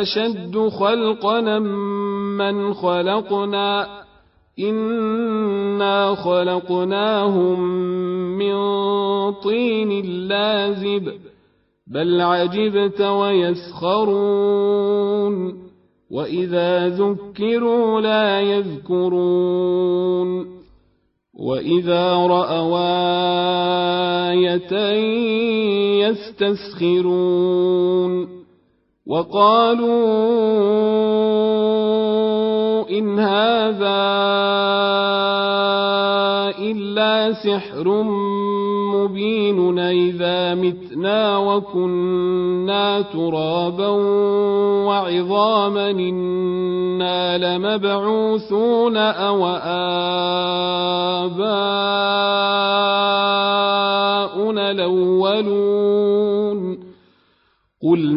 [0.00, 1.58] أشد خلقنا
[2.38, 3.86] من خلقنا
[4.58, 7.60] إنا خلقناهم
[8.38, 8.54] من
[9.32, 11.12] طين لازب
[11.86, 14.58] بل عجبت ويسخرون
[16.10, 19.78] وإذا ذكروا لا يذكرون
[21.34, 22.78] وإذا رأوا
[24.30, 24.72] آية
[26.88, 28.37] يستسخرون
[29.08, 29.88] وقالوا
[32.90, 33.98] إن هذا
[36.58, 38.02] إلا سحر
[38.92, 43.88] مبين إذا متنا وكنا ترابا
[44.86, 49.88] وعظاما إنا لمبعوثون أو آباؤنا
[54.70, 55.67] الأولون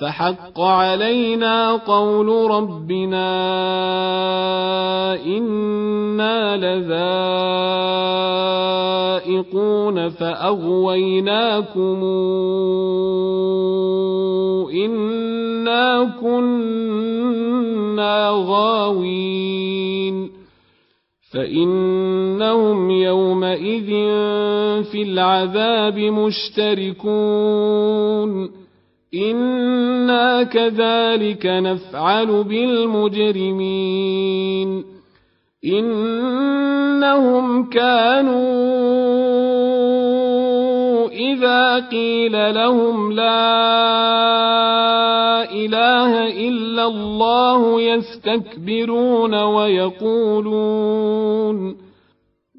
[0.00, 3.24] فحق علينا قول ربنا
[5.26, 6.56] إنا
[9.24, 12.04] لذائقون فأغويناكم
[14.74, 20.30] إنا كنا غاوين
[21.32, 23.86] فإنهم يومئذ
[24.84, 27.04] في العذاب مشتركون
[29.14, 34.04] أنا كذلك نفعل بالمجرمين
[35.64, 38.44] انهم كانوا
[41.08, 43.54] اذا قيل لهم لا
[45.52, 51.04] اله الا الله يستكبرون ويقولون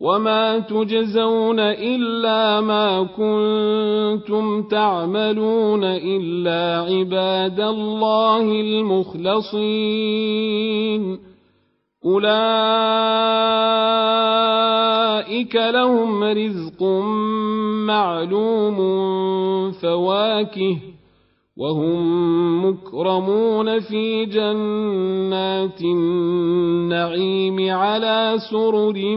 [0.00, 9.80] وما تجزون الا ما كنتم تعملون الا عباد الله المخلصين
[12.04, 12.40] اولئك
[15.56, 16.82] لهم رزق
[17.86, 18.78] معلوم
[19.72, 20.76] فواكه
[21.56, 29.16] وهم مكرمون في جنات النعيم على سرر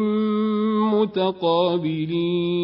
[0.94, 2.64] متقابلين.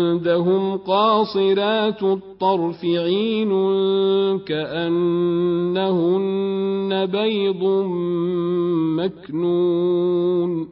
[0.11, 3.49] وعندهم قاصرات الطرف عين
[4.39, 5.85] كأنهن
[7.05, 7.63] بيض
[8.99, 10.69] مكنون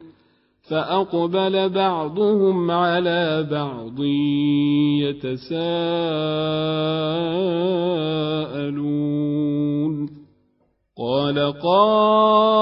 [0.70, 4.00] فأقبل بعضهم على بعض
[5.02, 5.70] يتساءلون
[10.98, 12.60] قال قائل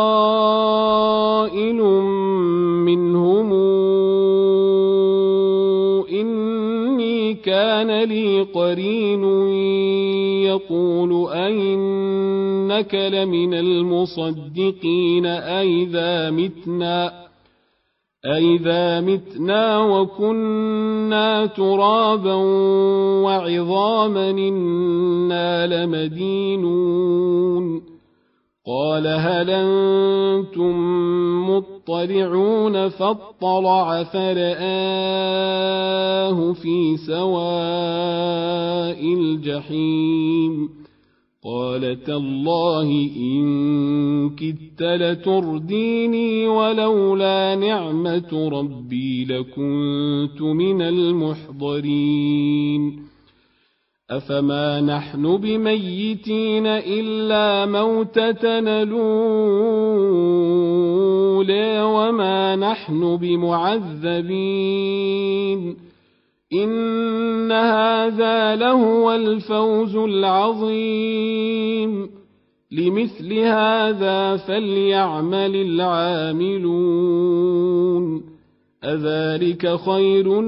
[2.86, 3.52] منهم
[7.44, 9.24] كان لي قرين
[10.44, 17.28] يقول أئنك لمن المصدقين أئذا متنا
[18.26, 22.34] أئذا متنا وكنا ترابا
[23.24, 27.08] وعظاما إنا لمدينون
[28.66, 30.76] قال هل أنتم
[31.50, 31.77] مطلعون
[32.88, 34.28] فاطلع فرآه
[36.52, 37.38] في سواء
[39.14, 40.68] الجحيم.
[41.44, 52.28] قال تالله إن كدت لترديني ولولا نعمة ربي لكنت من المحضرين.
[54.10, 60.87] أفما نحن بميتين إلا موتتنا الأولى
[62.08, 64.16] وما نحن بمعذبين
[66.52, 71.38] إن هذا لهو الفوز العظيم
[72.72, 76.78] لمثل هذا فليعمل العاملون
[78.84, 80.40] أذلك خير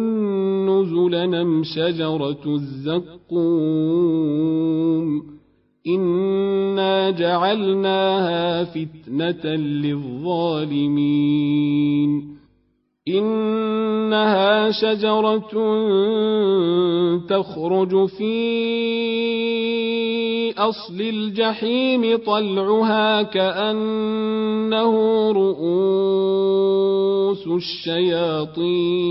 [0.66, 3.80] نزلا نم شجرة الزقوم
[5.86, 9.54] إنا جعلناها فتنة
[10.60, 11.10] للظالمين
[13.08, 15.50] إنها شجرة
[17.28, 18.30] تخرج في
[20.58, 24.92] أصل الجحيم طلعها كأنه
[25.32, 26.60] رؤوس
[27.46, 29.10] الشياطين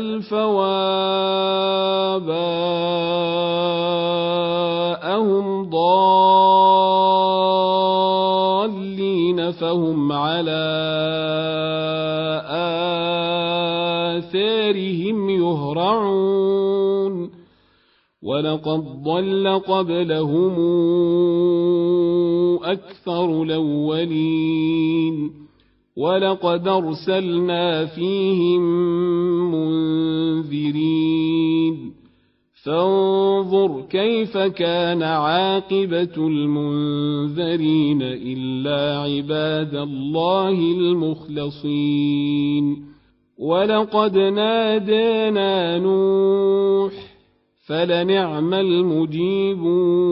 [0.00, 0.64] ألفوا
[2.16, 2.90] آباءهم
[5.70, 7.00] ضالين
[9.52, 10.62] فهم على
[14.18, 17.30] آثارهم يهرعون
[18.22, 20.54] ولقد ضل قبلهم
[22.64, 25.39] أكثر الأولين
[25.96, 28.60] ولقد أرسلنا فيهم
[29.54, 31.10] منذرين.
[32.64, 42.64] فانظر كيف كان عاقبة المنذرين إلا عباد الله المخلصين.
[43.38, 46.92] ولقد نادانا نوح
[47.66, 50.10] فلنعم المجيبون.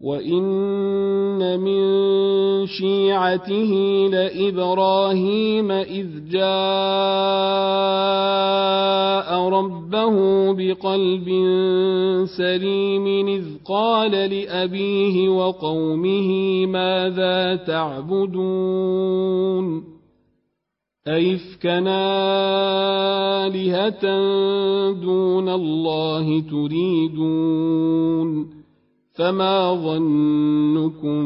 [0.00, 1.80] وان من
[2.66, 3.72] شيعته
[4.12, 6.40] لابراهيم اذ جاء
[9.48, 10.16] ربه
[10.52, 11.28] بقلب
[12.36, 19.10] سليم اذ قال لابيه وقومه ماذا تعبدون
[21.08, 22.00] أئفكنا
[23.46, 24.02] آلهة
[24.92, 27.80] دون الله تريدون
[29.18, 31.20] فما ظنكم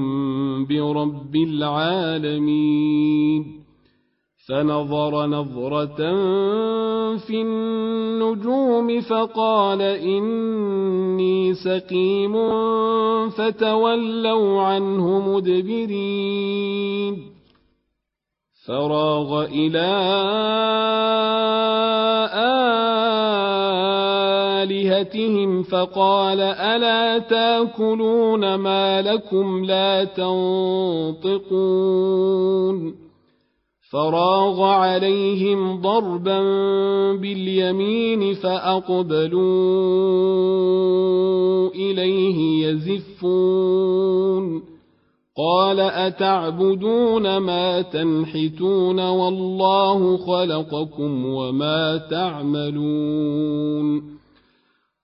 [0.66, 2.84] برب العالمين
[4.48, 5.96] فنظر نظره
[7.16, 12.32] في النجوم فقال اني سقيم
[13.30, 17.34] فتولوا عنه مدبرين
[18.66, 19.90] فراغ إلى
[24.64, 31.44] آلهتهم فقال ألا تاكلون ما لكم لا تنطقون
[33.90, 36.40] فراغ عليهم ضربا
[37.12, 39.44] باليمين فأقبلوا
[41.74, 44.62] إليه يزفون
[45.36, 54.13] قال أتعبدون ما تنحتون والله خلقكم وما تعملون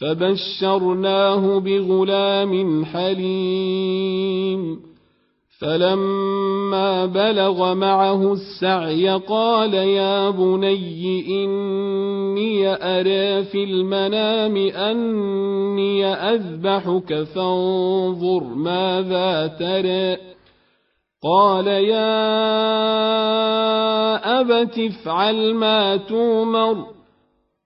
[0.00, 4.80] فبشرناه بغلام حليم.
[5.60, 19.46] فلما بلغ معه السعي قال يا بني إني أرى في المنام أني أذبحك فانظر ماذا
[19.46, 20.34] ترى.
[21.22, 22.14] قال يا
[24.40, 26.93] أبت افعل ما تومر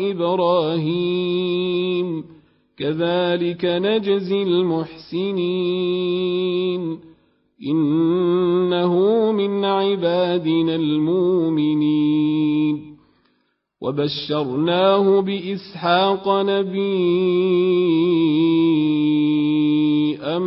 [0.00, 2.24] إبراهيم.
[2.78, 6.00] كذلك نجزي المحسنين.
[7.70, 12.90] إنه من عبادنا المؤمنين.
[13.82, 16.28] وبشرناه بإسحاق
[20.10, 20.38] نبيا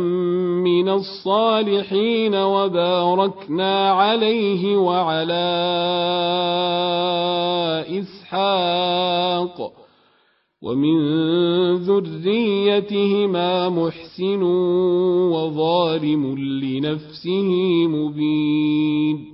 [0.62, 5.44] من الصالحين وباركنا عليه وعلى
[8.00, 9.72] إسحاق
[10.62, 10.96] ومن
[11.76, 14.42] ذريتهما محسن
[15.32, 17.50] وظالم لنفسه
[17.86, 19.33] مبين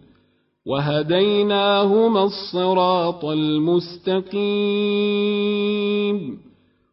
[0.71, 4.41] وهديناهما الصراط المستقيم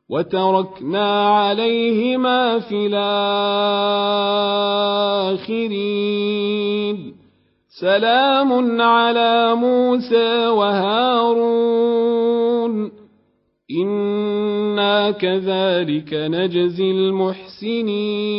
[0.08, 2.86] وتركنا عليهما في
[5.78, 7.14] الاخرين
[7.80, 11.98] سلام على موسى وهارون
[13.82, 18.38] أنا كذلك نجزي المحسنين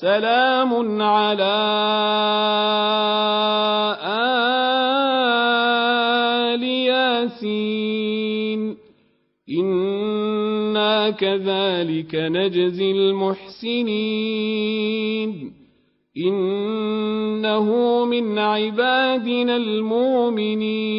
[0.00, 1.54] سلام على
[6.54, 8.76] آل ياسين.
[9.60, 13.94] إنا كذلك نجزي المحسنين.
[16.26, 20.94] إنه من عبادنا المؤمنين.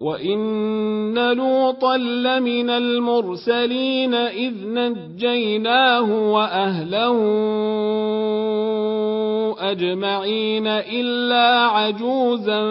[0.00, 7.14] وإن لوطا لمن المرسلين إذ نجيناه وأهله
[9.70, 12.62] أجمعين إلا عجوزا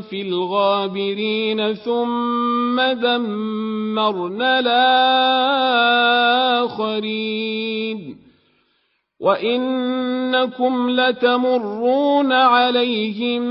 [0.00, 4.60] في الغابرين ثم دمرنا
[6.68, 8.21] الآخرين
[9.22, 13.42] وإنكم لتمرون عليهم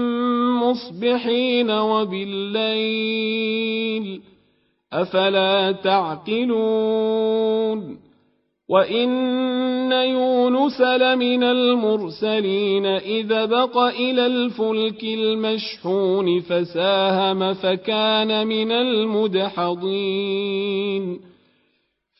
[0.64, 3.32] مصبحين وبالليل
[4.94, 7.32] أفلا تعقلون
[8.70, 20.22] وإن يونس لمن المرسلين إذا بق إلى الفلك المشحون فساهم فكان من المدحضين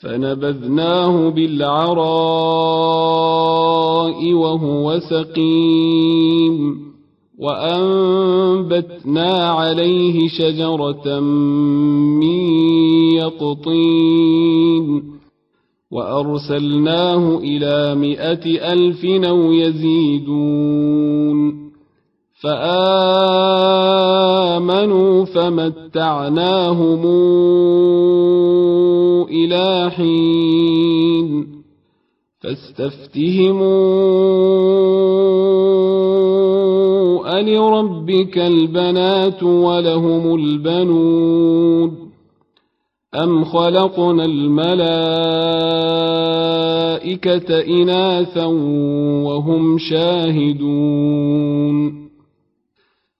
[0.00, 2.00] فنبذناه بالعراء
[4.32, 6.80] وهو سقيم
[7.38, 11.20] وأنبتنا عليه شجرة
[12.20, 12.40] من
[13.14, 15.02] يقطين
[15.90, 20.90] وأرسلناه إلى مائة ألف أو يزيدون
[22.42, 24.04] فآمنوا
[25.24, 27.06] فمتعناهم
[29.28, 31.46] إلى حين
[32.40, 33.80] فاستفتهموا
[37.40, 42.10] ألربك البنات ولهم البنون
[43.14, 45.10] أم خلقنا الملائكة
[47.60, 48.46] إناثا
[49.24, 51.30] وهم شاهدون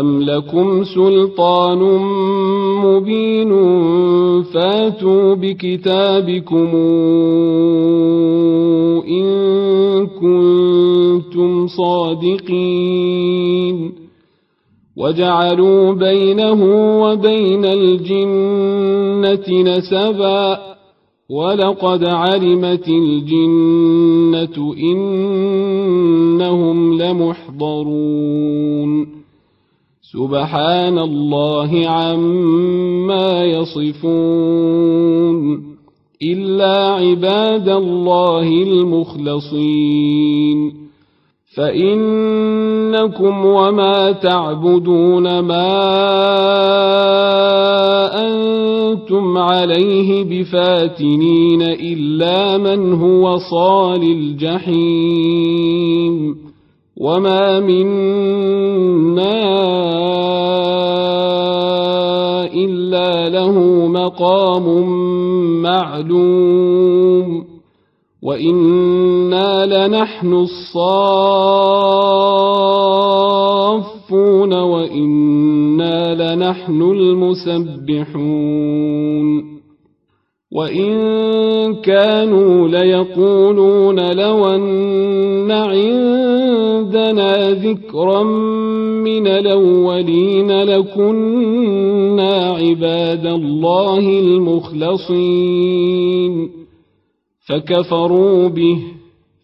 [0.00, 1.78] أم لكم سلطان
[2.84, 3.52] مبين
[4.42, 6.74] فاتوا بكتابكم
[9.08, 9.26] إن
[10.06, 13.12] كنتم صادقين
[14.96, 16.62] وجعلوا بينه
[17.02, 20.58] وبين الجنة نسبا
[21.30, 28.42] ولقد علمت الجنة إنهم لمحضرون
[30.12, 35.36] سبحان الله عما يصفون
[36.22, 40.02] إلا عباد الله المخلصين.
[41.56, 45.78] فإنكم وما تعبدون ما
[48.28, 55.32] أنتم عليه بفاتنين إلا من هو صال الجحيم.
[56.96, 59.42] وما منا
[62.54, 64.86] إلا له مقام
[65.62, 67.44] معلوم
[68.22, 70.92] وإنا لنحن الصافون
[74.54, 78.32] وإنا لنحن المسبحون
[80.52, 80.94] وإن
[81.74, 88.22] كانوا ليقولون لو أن عندنا ذكرا
[89.02, 95.52] من الأولين لكنا عباد الله المخلصين
[97.46, 98.78] فكفروا به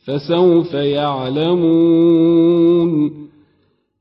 [0.05, 2.49] فسوف يعلمون